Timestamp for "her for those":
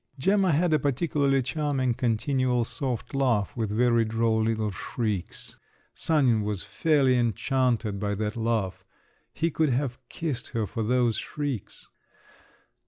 10.57-11.17